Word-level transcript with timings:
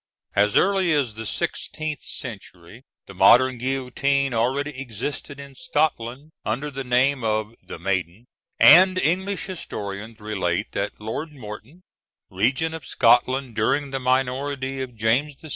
As 0.35 0.55
early 0.57 0.91
as 0.93 1.13
the 1.13 1.27
sixteenth 1.27 2.01
century 2.01 2.81
the 3.05 3.13
modern 3.13 3.59
guillotine 3.59 4.33
already 4.33 4.71
existed 4.81 5.39
in 5.39 5.53
Scotland 5.53 6.31
under 6.43 6.71
the 6.71 6.83
name 6.83 7.23
of 7.23 7.53
the 7.61 7.77
Maiden, 7.77 8.25
and 8.59 8.97
English 8.97 9.45
historians 9.45 10.19
relate 10.19 10.71
that 10.71 10.99
Lord 10.99 11.33
Morton, 11.33 11.81
regent 12.31 12.73
of 12.73 12.83
Scotland 12.83 13.53
during 13.55 13.91
the 13.91 13.99
minority 13.99 14.81
of 14.81 14.95
James 14.95 15.35
VI. 15.35 15.49